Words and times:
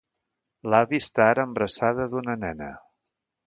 L"Abby 0.69 1.01
està 1.03 1.27
ara 1.33 1.45
embarassada 1.49 2.11
d'una 2.15 2.39
nena. 2.47 2.75